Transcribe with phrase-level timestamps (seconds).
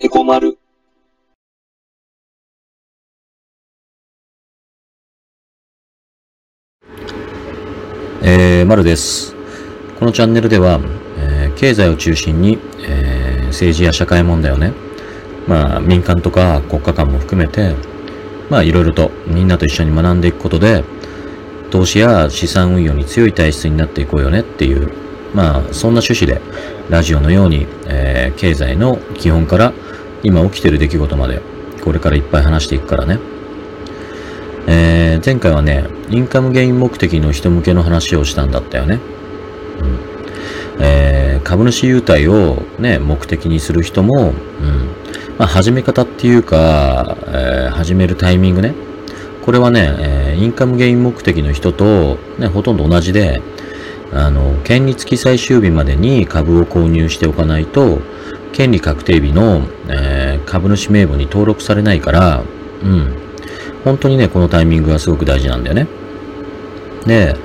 [0.00, 0.56] エコマル。
[8.22, 9.34] えー、まるです。
[9.98, 10.78] このチャンネルでは、
[11.18, 12.58] えー経済を中心に、
[12.88, 14.72] えー政治や社会問題をね、
[15.48, 17.74] まあ民間とか国家間も含めて、
[18.50, 20.84] まあいろいろとみんなと一緒に学んでいくことで、
[21.70, 24.92] 投資や資産運用に強い体質になっていこうよねっていう、
[25.34, 26.40] まあそんな趣旨で
[26.88, 29.72] ラジオのように、えー経済の基本から
[30.22, 31.40] 今起きてる出来事まで
[31.82, 33.18] これからいっぱい話していくからね。
[34.66, 39.00] えー前回はね、インカムゲイン目的の人向けの話をしたんだったよね。
[39.80, 39.98] うん
[40.80, 44.88] えー株主優待をね、目的にする人も、うん
[45.38, 48.74] まあ、始め方っていうか、えー始めるタイミングね。
[49.44, 53.40] これはね、えーインカムゲイン目的の人と、ね、ほとんど同じで、
[54.12, 58.00] あの、権利付き最終日までに株を購入しておかないと、
[58.52, 62.42] 権利確定日の、えー株主名簿に登録されないから、
[62.82, 63.12] うん。
[63.84, 65.86] 本当にね、このタイミングがすごく大事なんだよね。
[67.06, 67.36] で、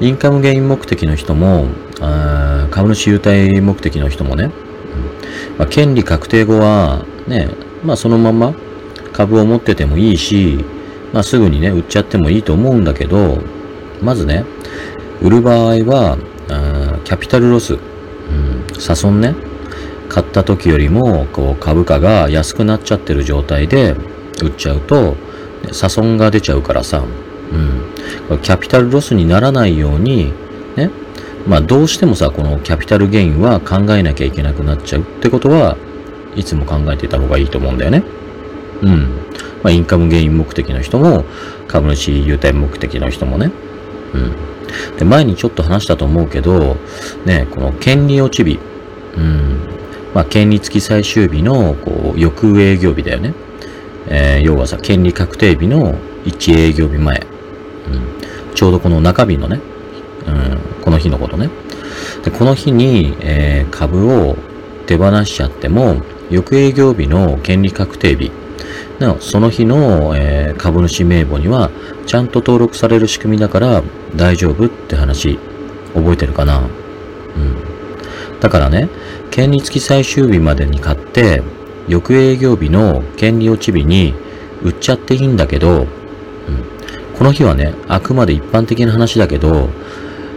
[0.00, 1.68] インカムゲイン目的の人も、
[2.00, 4.50] あ株主優待目的の人もね、うん
[5.58, 7.48] まあ、権利確定後は、ね、
[7.82, 8.54] まあそのまま
[9.12, 10.64] 株を持っててもいいし、
[11.12, 13.38] まあすぐにね、売っちゃってもいいと思うんだけど、
[14.02, 14.44] まずね、
[15.22, 16.18] 売る場合は、
[16.50, 19.34] あキャピタルロス、うん、差損ね、
[20.14, 23.96] 買った時よりも、こう株価が安くなっちゃってる状態で
[24.40, 25.16] 売っちゃうと、
[25.72, 27.02] 差損が出ちゃうからさ、
[28.30, 28.38] うん。
[28.38, 30.32] キャピタルロスにならないように、
[30.76, 30.92] ね。
[31.48, 35.76] まあどうしてもさ、このキャピタルゲインは考えなきゃいけなくなっちゃうってことは、
[36.36, 38.04] いつも考えていた方がいいと思うんだよね。
[38.82, 38.98] うん。
[39.64, 41.24] まあインカムゲイン目的の人も、
[41.66, 43.50] 株主優待目的の人もね。
[44.14, 44.96] うん。
[44.96, 46.76] で、前にちょっと話したと思うけど、
[47.24, 48.60] ね、この権利落ち日。
[49.16, 49.73] うん。
[50.14, 53.34] まあ権利付き最終日の、こう、翌営業日だよね。
[54.06, 57.16] えー要はさ、権利確定日の1営業日前。
[57.18, 59.60] うん、ちょうどこの中日のね、
[60.26, 61.50] うん、この日のことね。
[62.22, 64.36] で、この日に、えー株を
[64.86, 68.30] 手放しちゃっても、翌営業日の権利確定日、
[69.20, 71.70] その日の、えー株主名簿には、
[72.06, 73.82] ちゃんと登録される仕組みだから
[74.14, 75.38] 大丈夫って話、
[75.94, 78.38] 覚えてるかなうん。
[78.40, 78.88] だからね、
[79.34, 81.42] 権利付き最終日までに買って、
[81.88, 84.14] 翌営業日の権利落ち日に
[84.62, 85.88] 売っちゃっていいんだけど、うん、
[87.18, 89.70] この日はね、あくまで一般的な話だけど、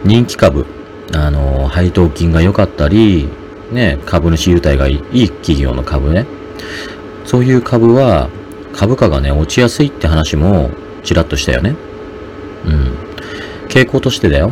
[0.04, 0.66] 人気株、
[1.14, 3.30] あの、配当金が良かったり、
[3.72, 6.26] ね、株主優待がいい企業の株ね。
[7.24, 8.30] そういう株は、
[8.74, 10.72] 株価がね、落ちやすいって話も、
[11.04, 11.76] ちらっとしたよね。
[12.66, 12.96] うん。
[13.68, 14.52] 傾向としてだよ。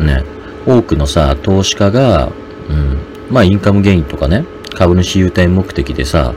[0.00, 0.24] ね。
[0.66, 2.32] 多くのさ、投資家が、
[2.68, 2.95] うん。
[3.30, 4.44] まあ、インカムゲインとかね、
[4.74, 6.34] 株主優待目的でさ、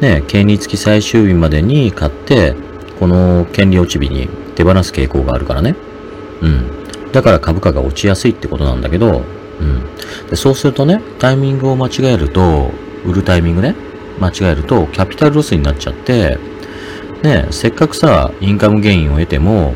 [0.00, 2.54] ね、権利付き最終日までに買って、
[2.98, 5.74] この権利落ち日に手放す傾向があるからね。
[6.40, 7.12] うん。
[7.12, 9.22] だから株価が落ちやすいってことなんだけど、
[9.60, 10.28] うん。
[10.28, 12.70] でそうするとね、タイミングを間違えると、
[13.04, 13.74] 売るタイミングね、
[14.20, 16.38] 間違えると、キャピタルロスになっちゃって、
[17.22, 19.74] ね、せっかくさ、インカムゲインを得ても、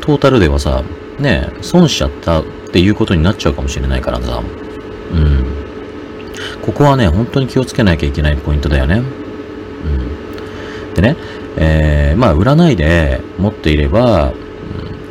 [0.00, 0.82] トータルではさ、
[1.18, 4.42] ね、損しちゃったっていうことになっちゃうかもしれないからさ、
[5.12, 5.61] うん。
[6.62, 9.02] ここはね、本当に気をつけなきゃいけないポイントだよね。
[9.84, 10.94] うん。
[10.94, 11.16] でね、
[11.56, 14.32] えー、まあ、売らないで持っていれば、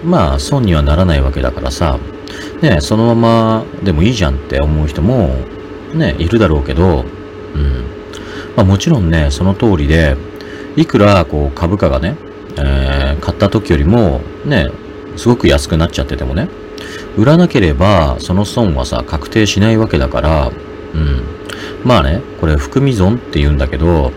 [0.04, 2.00] まあ、損にはならないわけだからさ、
[2.62, 5.36] ね、そのままでもいいじゃんって思う人も、
[5.94, 7.06] ね、いるだろうけど、
[7.56, 7.86] うん。
[8.56, 10.16] まあ、もちろんね、その通りで、
[10.76, 12.16] いくら、こう、株価がね、
[12.58, 14.70] えー、買った時よりも、ね、
[15.18, 16.50] すごく安くなっちゃっててもね、
[17.18, 20.52] 売らなければ、その損はさ、確定しないわけだから、
[20.94, 21.41] うん。
[21.84, 24.12] まあね、これ含み損って言うんだけど、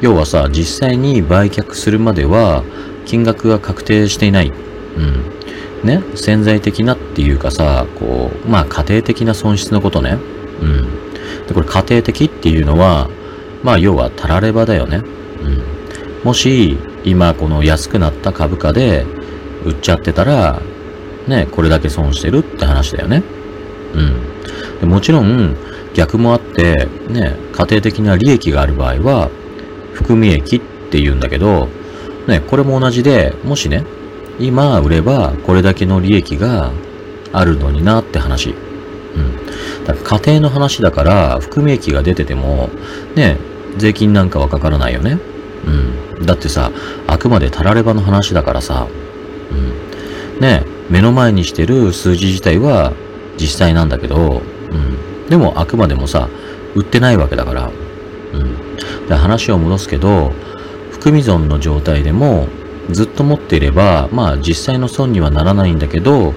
[0.00, 2.62] 要はさ、実際に売却するまでは、
[3.06, 4.52] 金額が確定していない。
[4.96, 5.86] うん。
[5.88, 10.18] ね、潜在的なっていうかさ、こう、まあ家庭的な損失のことね。
[10.60, 11.46] うん。
[11.46, 13.08] で、これ家庭的っていうのは、
[13.62, 15.02] まあ要はたらればだよね。
[15.42, 16.24] うん。
[16.24, 19.06] もし、今この安くなった株価で
[19.64, 20.60] 売っちゃってたら、
[21.26, 23.22] ね、これだけ損してるって話だよね。
[23.94, 24.80] うん。
[24.80, 25.56] でもちろん、
[25.98, 29.30] 逆もあって、ね、家庭的な利益がある場合は、
[29.94, 31.68] 含み益って言うんだけど、
[32.28, 33.84] ね、これも同じで、もしね、
[34.38, 36.70] 今売ればこれだけの利益が
[37.32, 38.50] あるのになって話。
[38.50, 38.52] う
[39.82, 39.84] ん。
[39.86, 42.70] だから家庭の話だから、含み益が出てても、
[43.16, 43.36] ね、
[43.76, 45.18] 税金なんかはかからないよね。
[45.66, 46.26] うん。
[46.26, 46.70] だってさ、
[47.08, 48.86] あくまでたらればの話だからさ、
[49.50, 50.40] うん。
[50.40, 52.92] ね、目の前にしてる数字自体は
[53.36, 54.42] 実際なんだけど、
[55.28, 56.28] でもあくまでもさ、
[56.74, 57.70] 売ってないわけだから、
[58.32, 59.06] うん。
[59.08, 60.32] で話を戻すけど、
[60.90, 62.48] 含み損の状態でも
[62.90, 66.34] ずっと持っていれば、まあ実際の損にはならないんだけど、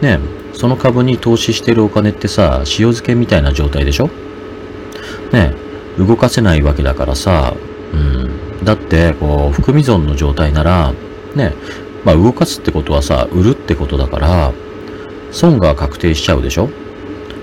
[0.00, 0.18] ね、
[0.52, 4.10] その株に投資してるお金ってさ、塩漬けみたいな状態でしょ？
[5.32, 5.54] ね、
[5.98, 7.54] 動かせないわけだからさ、
[7.92, 8.64] うん。
[8.64, 10.92] だって、こう、含み損の状態なら、
[11.34, 11.54] ね、
[12.04, 14.52] まあ動かすってことはさ、売るってことだから、
[15.30, 16.68] 損が確定しちゃうでしょ？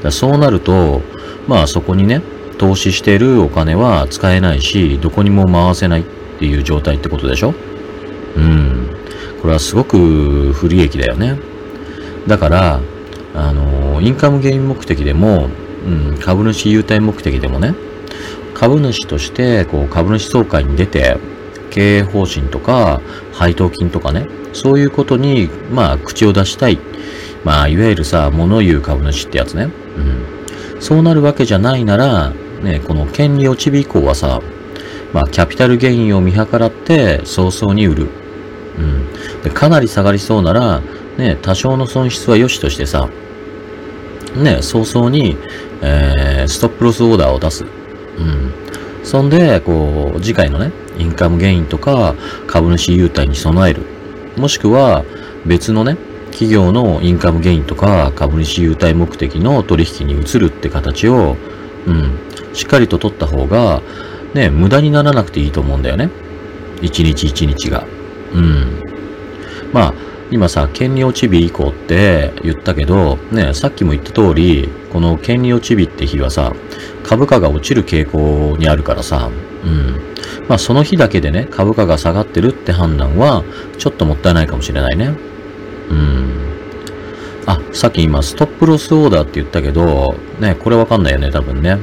[0.09, 1.01] そうなると、
[1.47, 2.21] まあそこにね、
[2.57, 6.03] 投資してるお金は使えないし、どこにも回せないっ
[6.39, 7.53] ていう状態ってことでしょ？
[8.35, 8.89] うん。
[9.41, 11.39] これはすごく不利益だよね。
[12.27, 12.81] だから、
[13.33, 15.49] あの、インカムゲイン目的でも、
[15.85, 17.73] うん、株主優待目的でもね、
[18.53, 21.17] 株主としてこう株主総会に出て、
[21.69, 22.99] 経営方針とか
[23.31, 26.79] 配当金とかね、そういうことに、まあ、口を出したい。
[27.45, 29.69] まあ、いわゆるさ、物言う株主ってやつね。
[30.79, 32.31] そうなるわけじゃないなら、
[32.63, 34.41] ね、この権利落ち日以降はさ、
[35.13, 38.09] まあ、キャピタルゲインを見計らって早々に売る。
[38.77, 39.41] うん。
[39.43, 40.81] で、かなり下がりそうなら、
[41.17, 43.09] ね、多少の損失は良しとしてさ、
[44.35, 45.37] ね、早々に、
[45.81, 47.63] えー、ストップロスオーダーを出す。
[47.63, 48.53] うん。
[49.03, 52.15] そんで、こう、次回のね、インカムゲインとか
[52.47, 53.81] 株主優待に備える。
[54.37, 55.03] もしくは、
[55.45, 55.97] 別のね、
[56.39, 61.35] 企業のインカムゲインとか株主優待目的の取引に移るって形を、
[61.85, 62.17] うん、
[62.53, 63.81] しっかりと取った方が、
[64.33, 66.09] ね、無駄にならなくていいと思うんだよね。
[66.81, 67.85] 一日一日が。
[68.33, 68.81] うん。
[69.73, 69.93] まあ、
[70.31, 76.53] 今さ、権利落ち日以降って言ったけど、ね、さっきも言った通り、この権利落ち日って日はさ、
[77.03, 79.29] 株価が落ちる傾向にあるからさ、
[79.65, 80.15] うん。
[80.47, 83.43] まあその日だけでね、株価が下がってるって判断は、
[83.77, 85.27] ちょっともったいないかもしれないね。
[85.89, 86.29] うん。
[87.45, 91.77] あ、さっき今、ストップロスオーダーって言ったけど、ね、これわかんないよね、多分ね。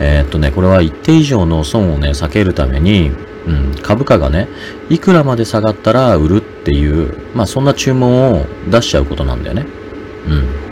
[0.00, 3.12] えー、っとね、これは一定以上の損をね、避けるために、
[3.46, 4.48] うん、株価がね、
[4.88, 9.66] いくらまで下がったら売るっていう、まあそんな注文を出しちゃうことなんだよね。
[10.28, 10.64] うん。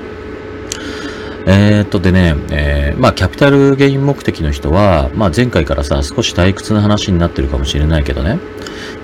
[1.44, 8.38] えー、っとでね、えー、まあキャピタルゲイン目的の人は、まあ前回からさ、少し退屈な話になってるかもしれないけどね、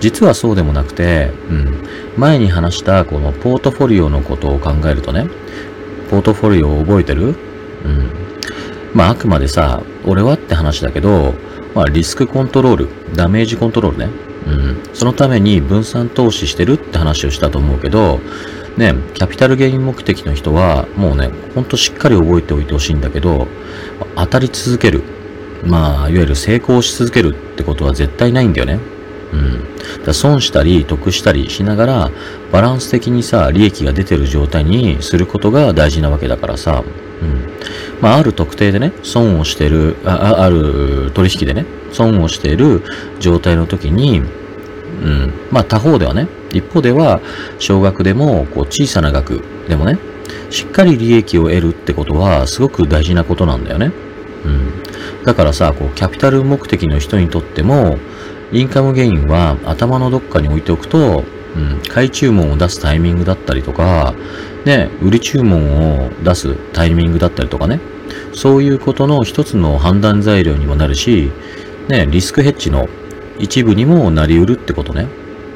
[0.00, 1.85] 実はそうでもなくて、うん、
[2.19, 5.29] 前に話したこのポートフォリオのことを考えるとね、
[6.11, 7.37] ポートフォリオを覚えてる？
[7.85, 8.11] うん。
[8.93, 11.35] まああくまでさ、俺はって話だけど、
[11.75, 14.09] まあ、リスクコントロール、ダメージコントロールね。
[14.47, 14.82] うん。
[14.94, 18.19] そのために分散投資してるって話をしたと思うけど、
[18.76, 23.47] ね、キャピタルゲイン目的の人は、もうね、ほんとしっかり覚えておいてほしいんだけど、
[24.17, 25.03] 当たり続ける。
[25.64, 28.81] まあ、いわゆる成功し続けるってことは絶対ないんだよね。
[29.32, 30.04] うん。
[30.04, 32.10] だ損したり、得したりしながら、
[32.52, 36.82] バランス的にさ、利益が出てる状態にすることが大事なわけだからさ、
[37.22, 37.48] うん。
[38.00, 42.82] まあ、ある特定でね、損をしてる、あある取引でね、損をしている
[43.19, 45.32] 状態の時に、うん。
[45.50, 47.20] まあ、他方ではね、一方では、
[47.58, 49.98] 少額でも、こう、小さな額でもね、
[50.50, 53.92] しっかり利益を得るってことは、すごく大事なことなんだよね。
[54.44, 54.72] うん。
[55.25, 57.98] だからさ、こう、キャピタル目的の人にとっても、
[58.53, 61.25] インカムゲインは頭のどっかに置いておくと、
[61.56, 64.15] うん、買い注文を出すタイミングだったりとか、
[64.65, 67.81] ね、売り注文を出すタイミングだったりとかね、
[68.33, 71.31] そういうことの一つの判断材料にもなるし、
[71.89, 72.89] ね、リスクヘッジの
[73.38, 75.09] 一部にもなり得るってことね。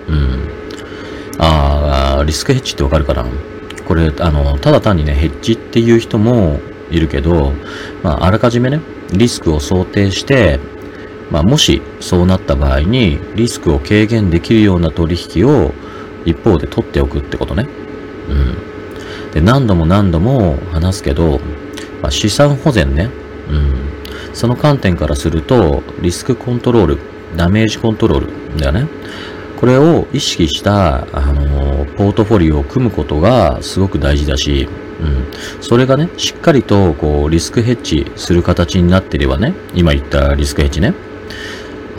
[0.09, 0.49] うん。
[1.39, 3.25] ああ、リスクヘッジってわかるかな
[3.87, 7.53] これ、あの、ただ単にね、ヘッジっていう人もいるけど、
[8.03, 8.81] まあ、あらかじめね、
[9.13, 10.61] リスクを想定して、
[11.33, 15.73] まあ、もしそうなった場合に、リスクを軽減できるような取引を
[16.27, 17.67] 一方で取っておくってことね。
[18.29, 19.31] うん。
[19.33, 21.41] で、何度も何度も話すけど、
[22.03, 23.09] まあ、資産保全ね。
[23.49, 23.75] うん。
[24.35, 26.99] その観点からすると、リスクコントロール、
[27.35, 28.87] ダメージコントロールだよね。
[29.59, 34.69] これを意識した、あのー、ポートフォリオを組むことがすごく大事だし、
[35.01, 35.63] うん。
[35.63, 40.93] それがね、しっかりと、こう、リスクヘッジする形になってればね、今言ったリスクヘッジね。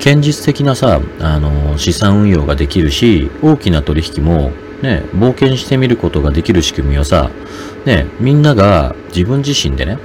[0.03, 7.31] 堅実的なさ、あの、資産運用ができるし、大きな取引もね、冒険してみることができる仕組みをさ、
[7.85, 9.97] ね、みんなが自分自身でね、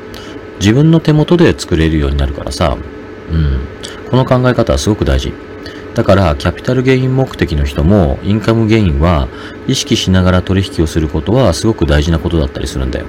[0.61, 2.77] 自分の手元で作れるようになるからさ、
[3.33, 3.59] うん。
[4.09, 5.33] この考え方はすごく大事。
[5.95, 9.27] だから、キャピタルゲイン目的の人も、インカムゲインは、
[9.67, 13.07] 意識しながら取引をすることは、すごく大事なことだったりするんだよ。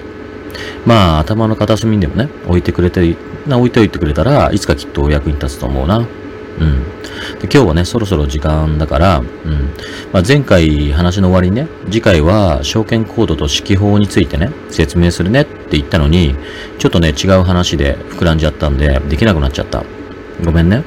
[0.87, 3.15] まあ、頭の片隅にでもね、置いてくれて、
[3.45, 6.07] な置いておいてくれたらいつかきっとお役に立つと思うな。
[6.59, 6.83] うん。
[7.39, 9.25] で今日はね、そろそろ時間だから、うん。
[10.11, 16.35] まあ、前回話の終わりにね、次回は証券コードと指揮法についてね、説明するねって言ったのに、
[16.77, 19.83] ちょっとね、違う話で膨らんじゃったんで、できなくなっちゃった。
[20.43, 20.83] ごめんね。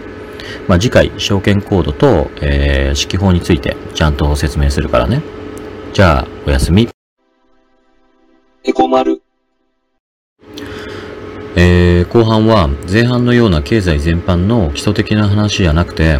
[0.68, 5.22] まあ、次回、証券コードと、えー、指揮法についてちゃんと説明するからね。
[5.92, 6.88] じゃあ、おやすみ。
[8.64, 9.21] エコマル。
[11.54, 16.18] えー、後半は前半のような経済全般の基礎的な話じゃなくて、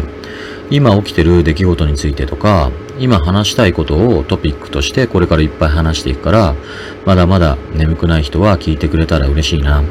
[0.69, 6.55] 今起きてる出来事についてとか、今話したいことをトピックとしてこれからいっぱい話していくから、
[7.05, 9.83] まだまだ眠くない人は聞いてくれたら嬉しいな。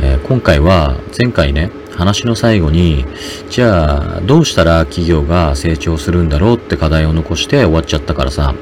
[0.00, 3.04] えー、今回は前回ね、話の最後に、
[3.50, 8.54] じゃあどうしたら企業が成長するんだろうって課題を残して終わっちゃったからさ、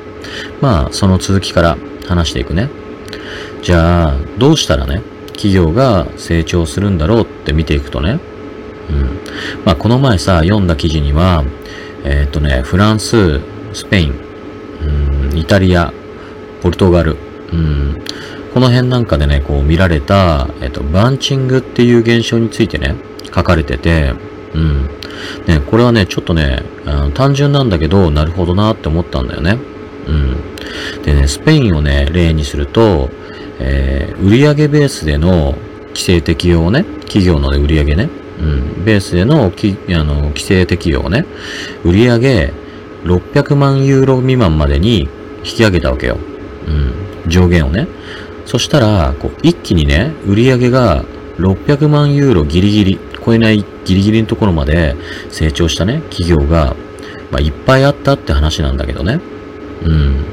[0.60, 2.70] まあその続きから話していくね。
[3.62, 5.02] じゃあどうしたらね、
[5.36, 8.18] 企業が成長するんだろうって見ていくとね、
[8.90, 9.20] うん。
[9.64, 11.44] まあこの前さ、読んだ記事には、
[12.04, 13.40] えー、っとね、フランス、
[13.72, 14.14] スペイン、
[15.30, 15.92] うん、イタリア、
[16.62, 17.16] ポルトガル、
[17.52, 18.02] うん、
[18.54, 22.94] この辺なんかでね、こう見られた、えっと、バンチングっていう現象についてね、
[23.26, 24.14] 書かれてて、
[24.54, 24.82] うん。
[25.46, 26.62] ね、これはね、ちょっとね、
[27.14, 29.58] 単純なんだけど、なるほどなって思ったんだよね。
[30.06, 30.36] うん。
[31.02, 33.10] でね、スペインをね、例にすると、
[33.58, 35.54] えー、売上ベースでの
[35.88, 38.08] 規制適用をね、企業の、売上ね、
[38.38, 41.24] うん、ベースでのきあの規制適用をね、
[41.84, 42.52] 売上
[43.04, 45.08] 600万ユーロ未満までに
[45.38, 46.18] 引き上げたわけよ。
[47.24, 47.88] うん、上限をね。
[48.44, 51.04] そしたら、こう、一気にね、売上が
[51.38, 54.94] 600万ユーロギリギリ、超えないギリギリのところまで
[55.30, 56.76] 成長したね、企業が、
[57.30, 59.20] まあ、いっぱいあったって話なんだけどね。
[59.82, 60.24] うん。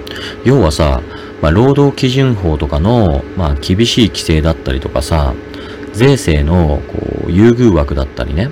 [0.44, 1.02] 要はさ、
[1.44, 5.34] まあ、労働基準法とかの、まあ、厳しい規制だったりとかさ、
[5.92, 8.50] 税制の、こう、優遇枠だったりね。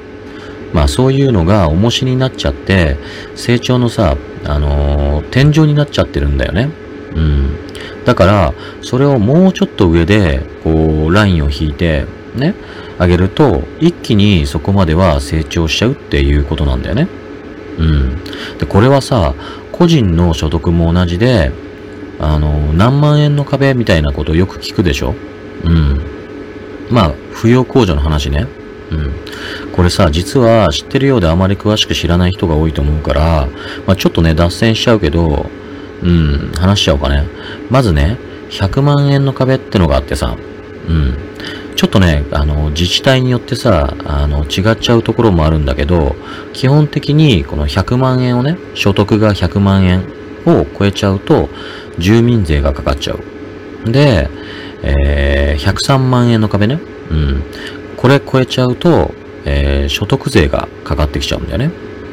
[0.74, 2.98] まあ、そういうのが重しになっちゃって、
[3.34, 6.70] 成長のさ、あのー、天井になっちゃってるんだよね。
[7.16, 7.56] うん。
[8.04, 12.06] だから、それをもうちょっと上で、こう、ラインを引いて、
[12.36, 12.56] ね、
[13.00, 17.08] 上げると、一気にそこまでは成長しちゃうっていうことなんだよね。
[17.80, 18.24] うん。
[18.60, 19.34] で、これはさ、
[19.72, 21.54] 個人の所得も同じで、
[22.22, 25.16] あの、何万円の壁みたいなことをよく聞くでしょ？
[25.64, 26.00] うん。
[26.92, 28.46] まあ、扶養控除の話ね。
[28.92, 29.14] うん。
[29.72, 33.48] これさ、実は知ってるようであまり詳しく知らない人が多いと思うから、
[33.88, 35.50] まあちょっとね、脱線しちゃうけど、
[36.04, 37.26] うん、話しちゃおうかね。
[37.70, 38.18] まずね、
[38.50, 40.36] 100万円の壁ってのがあってさ、
[40.88, 41.16] うん。
[41.76, 46.16] ちょっとね、あの、自治体によってさ、あの、違っちゃうところもあるんだけど、
[46.54, 50.04] 基本的にこの100万円をね、所得が100万円
[50.46, 51.50] を超えちゃうと、
[51.98, 53.92] 住民税がかかっちゃう。
[53.92, 54.30] で、
[54.84, 56.80] えー、103万円の壁ね。
[57.10, 57.44] うん。
[57.98, 59.14] これ超えちゃうと、
[59.46, 61.72] えー、所得税がかかってきちゃうんだよね。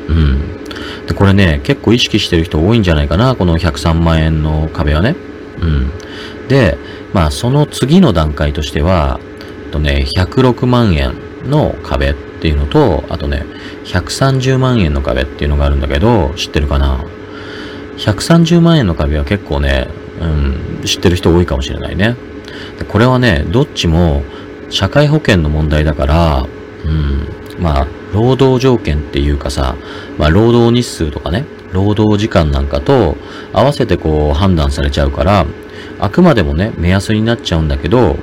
[0.08, 0.66] うん。
[1.06, 5.16] で、これね、結構意識してる人多いんじゃないかな、この103万円の壁はね。
[5.61, 5.90] うん。
[6.49, 6.78] で、
[7.12, 9.20] まあ、その次の段階としては、
[9.70, 13.44] とね、106万円の壁っていうのと、あとね、
[13.85, 17.04] 130万円の壁っていうのがあるんだけど、知ってるかな？
[17.99, 19.88] ?130 万円の壁は結構ね、
[20.21, 22.17] うん、知ってる人多いかもしれないね。
[22.88, 24.23] これはね、どっちも
[24.71, 26.47] 社会保険の問題だから、
[26.85, 27.28] うん、
[27.59, 29.76] まあ、労働条件っていうかさ、
[30.19, 33.17] まあ、労働日数とかね、労働時間なんかと
[33.52, 35.47] 合わせてこう判断されちゃうから、
[36.00, 38.17] あくまでもね、目安になっちゃうんだけど、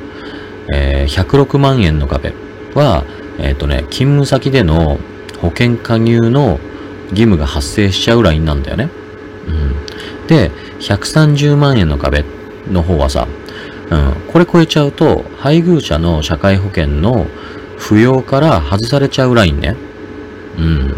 [0.74, 2.34] えー、106万円の壁
[2.74, 3.04] は、
[3.38, 4.98] えっ、ー、とね、勤務先での
[5.42, 6.60] 保険加入の
[7.10, 8.90] 義務が発生しちゃうラインなんだよね。
[9.48, 10.28] うん。
[10.28, 12.24] で、130万円の壁
[12.72, 13.28] の方はさ、
[13.90, 17.28] うん、これ超えちゃうと、配偶者の社会保険の
[17.78, 19.76] 扶養から外されちゃうラインね。
[20.58, 20.96] うん。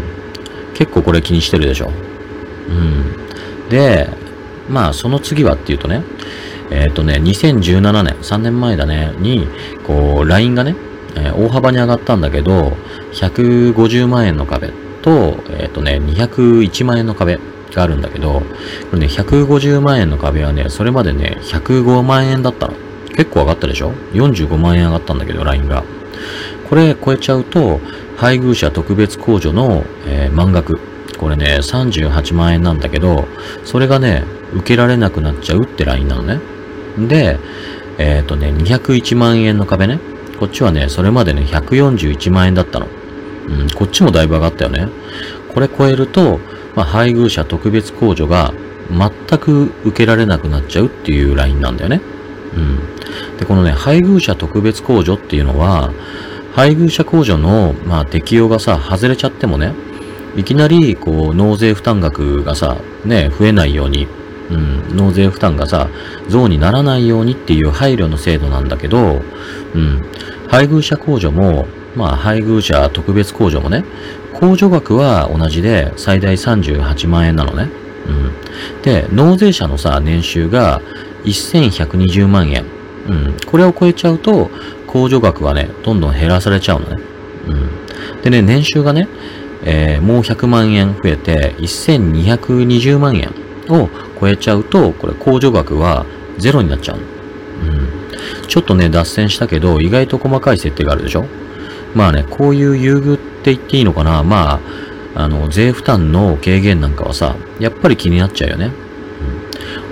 [0.74, 1.90] 結構これ気にしてるでしょ。
[2.68, 3.68] うん。
[3.68, 4.08] で、
[4.68, 6.02] まあ、その次はっていうとね、
[6.70, 9.46] えっ、ー、とね、2017年、3年前だね、に、
[9.86, 10.76] こう、LINE がね、
[11.16, 12.76] えー、大幅に上がったんだけど、
[13.12, 17.38] 150万円の壁と、えっ、ー、とね、201万円の壁
[17.74, 18.44] があるんだけど、こ
[18.94, 22.74] れね、150万円の壁はね、それまでね、105万円だったの。
[23.16, 25.84] 結構上がったでしょ ?45 万円上がったんだけど、LINE が。
[26.68, 27.80] これ超えちゃうと、
[28.16, 30.78] 配偶者特別控除の、えー、満額。
[31.18, 33.26] これね、38万円なんだけど、
[33.64, 36.40] それがね、受けられなくなっちゃうってラインなのね。
[37.08, 37.38] で、
[37.98, 39.98] えっ、ー、とね、201万円の壁ね。
[40.38, 42.86] こっちはね、それまでね、141万円だったの。
[43.48, 44.88] うん、こっちもだいぶ上がったよね。
[45.52, 46.38] これ超えると、
[46.78, 48.54] まあ、配偶者特別控除が
[48.88, 52.00] 全く受けられなくなっちゃうっていうラインなんだよね。
[52.54, 53.36] うん。
[53.36, 55.92] で、このね、配偶者特別控除っていうのは、
[56.54, 59.72] 配偶者控除の、まあ、適用がさ、外れちゃってもね、
[60.36, 64.06] いきなり、こう、納税負担額がさ、ね、増えないように、
[64.48, 65.88] うん、納税負担がさ、
[66.28, 69.20] 増にならないようにっていう配慮の制度なんだけど、
[69.74, 70.04] うん、
[70.46, 71.66] 配偶者控除も、
[71.96, 73.84] まあ、配偶者特別控除もね、
[74.38, 77.68] 控除額は同じで最大38万円なのね。
[78.06, 78.82] うん。
[78.82, 80.80] で、納税者のさ、年収が
[81.24, 82.64] 1120万円。
[83.08, 83.36] うん。
[83.46, 84.48] これを超えちゃうと、
[84.86, 87.02] 控除額はね、どんどん減らされちゃうのね。
[87.48, 88.22] うん。
[88.22, 89.08] でね、年収がね、
[89.64, 93.34] えー、もう100万円増えて、1220万円
[93.68, 93.88] を
[94.20, 96.06] 超えちゃうと、これ控除額は
[96.38, 96.98] ゼロになっちゃう。
[96.98, 98.46] うん。
[98.46, 101.26] ちょっとね、脱線したけど、意外と細かい設定があるでしょ
[101.94, 103.18] まあね、こういう優遇
[103.52, 104.22] って言っていいのかな？
[104.22, 104.60] ま
[105.14, 108.72] あ、あの、税負担の軽減なんかはさ、やっぱり気になっちゃうよね。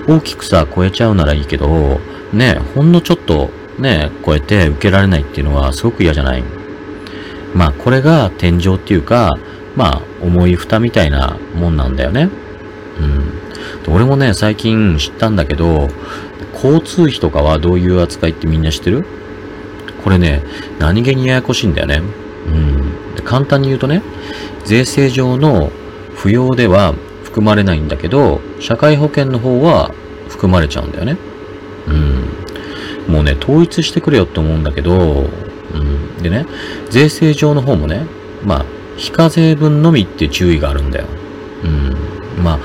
[0.08, 2.00] うん、大きくさ、超えちゃうならいいけど、
[2.32, 6.42] ね、ほんのちょっと、ね、超えて受けられないっていうのはすごく嫌じゃない？
[7.54, 9.30] まあ、これが天井っていうか、
[9.74, 12.28] まあ、重い蓋みたいなもんなんだよね。
[13.86, 13.94] うん。
[13.94, 15.88] 俺もね、最近知ったんだけど、
[16.54, 19.04] 交通費とかはどういう扱いってみんな知ってる？
[20.02, 20.42] これね、
[20.78, 22.02] 何気にややこしいんだよね。
[23.26, 24.02] 簡単に言うとね、
[24.64, 25.70] 税制上の
[26.16, 29.90] 扶養では含まれないんだけど、社会保険の方は
[30.28, 31.18] 含まれちゃうんだよね。
[31.88, 33.12] うん。
[33.12, 35.26] もうね、統一してくれよって思うんだけど、
[35.74, 36.22] うん。
[36.22, 36.46] でね、
[36.88, 38.06] 税制上の方もね、
[38.44, 38.64] まあ、
[38.96, 41.06] 非課税分のみって注意があるんだよ。
[41.64, 42.42] うん。
[42.42, 42.58] まあ、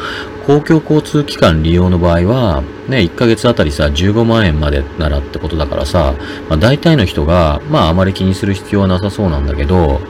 [0.46, 6.14] 公共交通機関利用の場合は、ね、1ヶ月あたりさ、15万円までならってことだからさ、
[6.50, 10.02] まあ大体の人が、まああまり気にする必要はなさそうなんだけど、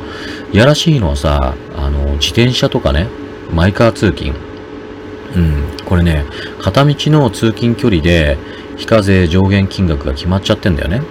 [0.54, 3.08] やらしいのはさ、あの、自転車とかね、
[3.54, 4.34] マイカー通勤。
[5.36, 6.26] うん、これね、
[6.60, 8.38] 片道の通勤距離で、
[8.78, 11.02] 非課税上限金額が決まっちゃってんだよね。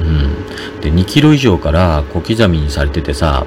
[0.00, 0.80] うん。
[0.80, 3.46] で、2キロ以上から小刻みにされててさ、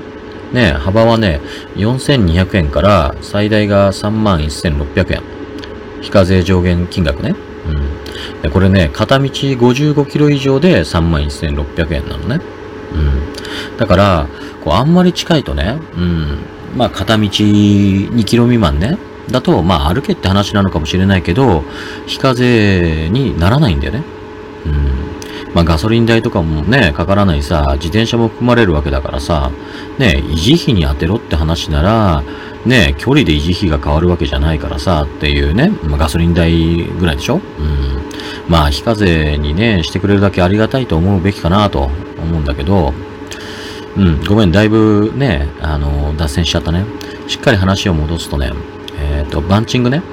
[0.54, 1.42] ね、幅はね、
[1.76, 5.22] 4200円から最大が31,600円。
[6.02, 7.36] 非課税上限金額ね。
[7.68, 8.42] うん。
[8.42, 12.40] でこれね、片道55キロ以上で31,600円なのね。
[13.78, 14.28] だから、
[14.64, 16.40] こう、あんまり近いとね、うん。
[16.76, 18.98] まあ、片道2キロ未満ね。
[19.30, 21.64] だと、まあ、歩けって話なのかもしれないけど、
[22.06, 24.04] 非課税にならないんだよね。
[24.66, 25.08] うん。
[25.54, 29.52] まあガソリン代とかもね、かからないさ、自転車も含まれるわけだからさ、
[29.98, 32.24] ね、維持費に当てろって話なら、
[32.66, 37.42] ね、距離で維持費が変わるわけじゃないからさ、っていうね、まあ、ガソリン代ぐらいでしょうん。
[38.48, 42.94] まあ、非課税にね、してくれるだけありがたいと思うべきかなと思うんだけど、
[43.98, 46.86] うん、ごめん、だいぶね、あの、脱線しちゃったね。
[47.28, 48.52] しっかり話を戻すとね、
[49.00, 50.04] えっ、ー、と、バンチングね。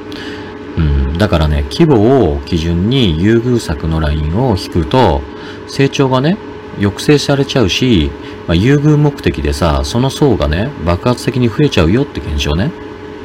[0.76, 5.20] うん、だからね、規模を基準に優遇策のラインを引くと、
[5.68, 6.38] 成長がね、
[6.76, 8.10] 抑制されちゃうし、
[8.48, 12.72] まあ、優遇目的でさ、その層がね、爆発的に増えちゃうよって現象ね。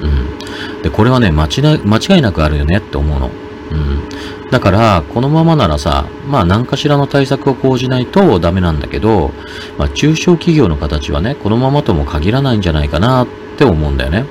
[0.02, 0.82] うん。
[0.84, 3.32] で、これはね、間違間違いなくあるよねって思うの。
[3.72, 4.04] うん。
[4.52, 9.32] だから、このままならさ、まあ何かしらの対策を講じないとダメなんだけど、
[9.78, 14.26] まあ中小企業の形はね、このままとも限らないんじゃないかなって思うんだよね。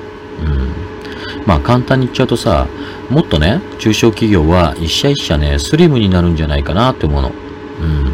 [0.44, 0.88] うん。
[1.46, 2.66] まあ簡単に言っちゃうとさ、
[3.10, 7.32] もっとね、中小企業は一社一社ね、スリムになるんじゃないかなって思うの。
[7.80, 8.12] うん。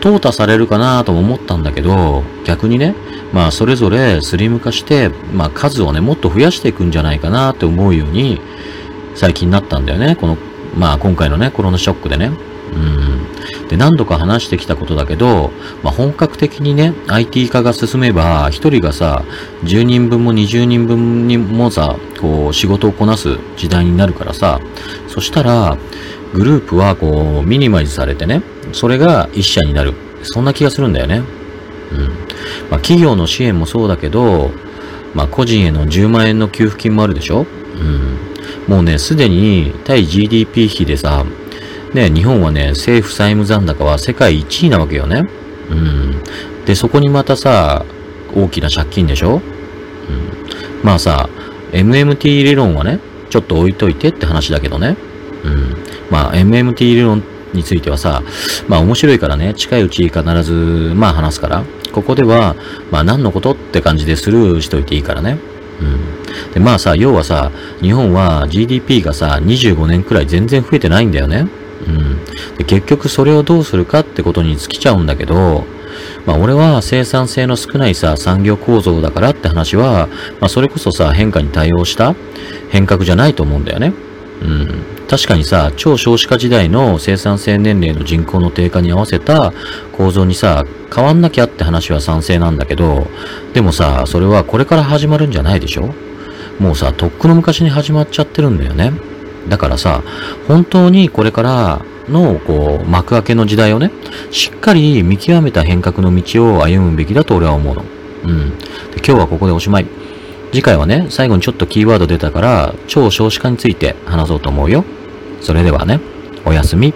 [0.00, 2.94] 淘汰されるかなとも思ったんだけど、逆にね、
[3.32, 8.40] まあそれぞれスリム化して、まあ数をね、もっと増やしていくんじゃないかなって思うように、
[9.14, 10.16] 最近なったんだよね。
[10.16, 10.38] この、
[10.76, 12.30] まあ今回のね、コロナショックでね。
[12.72, 13.68] うん。
[13.68, 15.50] で、何度か話してきたことだけど、
[15.82, 19.24] まあ本格的にね、IT 化が進めば、一人がさ、
[19.64, 24.60] 10人分も20人分にもさ、こう、仕事をこなす時代になるからさ、
[25.08, 25.76] そしたら、
[26.32, 29.94] グループはこう、ミニマイズされてね、それが一社になる。
[30.22, 31.22] そんな気がするんだよね。
[31.92, 32.00] うん。
[32.70, 34.50] まあ、企業の支援もそうだけど、
[35.14, 38.29] まあ、個人への10万円の給付金もあるでしょうん。
[38.66, 41.24] もうね、すでに対 GDP 比でさ、
[41.92, 45.28] ね、日本はね、政府債務残高は世界1位なわけよね。
[45.70, 46.22] うん。
[46.64, 47.84] で、そこにまたさ、
[48.34, 49.36] 大きな借金でしょ？
[49.36, 49.42] うん。
[50.84, 51.28] まあさ、
[51.72, 54.96] MMT 理論はね、ちょっと置いといてって話だけどね。
[55.44, 55.76] うん。
[56.10, 58.22] まあ、MMT 理論についてはさ、
[58.68, 60.52] まあ面白いからね、近いうち必ず、
[60.94, 62.54] まあ話すから、ここでは、
[62.92, 65.38] まあ何のことって感じでスルーしといていいからね。
[65.80, 66.19] うん。
[66.54, 67.50] で、まあさ、要はさ、
[67.80, 71.46] 日本は GDP がさ、25年くらい全然増えてないんだよね。
[71.86, 72.24] うん。
[72.56, 75.64] で、結局それをどうするかってことに尽きちゃうんだけど、
[76.26, 80.08] まあ俺は生産性の少ないさ、産業構造だからって話は、
[80.40, 82.14] まあそれこそさ、変化に対応した
[82.70, 83.92] 変革じゃないと思うんだよね。
[84.42, 84.82] うん。
[85.08, 89.52] 確かにさ、超少子化時代の生産性年齢の人口の低下に合わせた
[89.92, 93.08] 構造にさ、変わんなきゃって話は賛成なんだけど、
[93.52, 95.94] でもさ、それはこれから始まるんじゃないでしょ？
[96.60, 98.92] もうさ、とっくの昔に始まっちゃってるんだよね。
[99.48, 100.02] だからさ、
[100.46, 103.90] 本当にこれから、の、こう、幕開けの時代をね、
[104.30, 107.84] しっかり見極めた変革の道を歩むべきだと俺は思うの。
[108.24, 108.52] うん。
[108.96, 109.86] 今日はここでおしまい。
[110.52, 114.84] 次回はね、最後にちょっとキーワード出たから、超少子化について話そうと思うよ。
[115.40, 116.00] それではね、
[116.44, 116.92] おやすみ。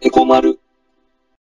[0.00, 0.55] エコマル。